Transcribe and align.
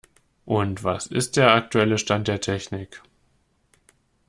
Und 0.47 0.83
was 0.83 1.05
ist 1.05 1.37
der 1.37 1.51
aktuelle 1.53 1.99
Stand 1.99 2.27
der 2.27 2.41
Technik. 2.41 3.03